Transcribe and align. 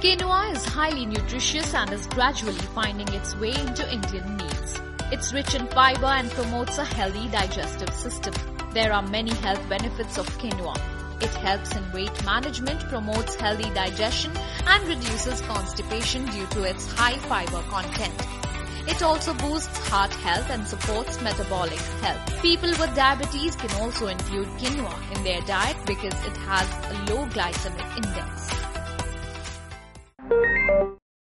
Quinoa 0.00 0.56
is 0.56 0.64
highly 0.64 1.04
nutritious 1.04 1.74
and 1.74 1.92
is 1.92 2.06
gradually 2.06 2.64
finding 2.74 3.06
its 3.12 3.36
way 3.36 3.50
into 3.50 3.92
Indian 3.92 4.34
meals. 4.38 4.80
It's 5.12 5.34
rich 5.34 5.54
in 5.54 5.66
fiber 5.66 6.06
and 6.06 6.30
promotes 6.30 6.78
a 6.78 6.86
healthy 6.86 7.28
digestive 7.28 7.92
system. 7.92 8.32
There 8.72 8.94
are 8.94 9.02
many 9.02 9.32
health 9.44 9.68
benefits 9.68 10.16
of 10.16 10.26
quinoa. 10.38 10.74
It 11.20 11.34
helps 11.34 11.76
in 11.76 11.92
weight 11.92 12.24
management, 12.24 12.80
promotes 12.88 13.34
healthy 13.34 13.68
digestion, 13.74 14.32
and 14.66 14.88
reduces 14.88 15.42
constipation 15.42 16.24
due 16.30 16.46
to 16.46 16.62
its 16.62 16.90
high 16.92 17.18
fiber 17.28 17.60
content. 17.68 18.26
It 18.88 19.02
also 19.02 19.34
boosts 19.34 19.86
heart 19.90 20.14
health 20.14 20.48
and 20.48 20.66
supports 20.66 21.20
metabolic 21.20 21.78
health. 22.00 22.40
People 22.40 22.70
with 22.70 22.96
diabetes 22.96 23.54
can 23.54 23.82
also 23.82 24.06
include 24.06 24.48
quinoa 24.56 25.14
in 25.14 25.24
their 25.24 25.42
diet 25.42 25.76
because 25.84 26.14
it 26.24 26.38
has 26.38 26.66
a 26.88 27.12
low 27.12 27.26
glycemic 27.26 27.96
index. 27.98 28.69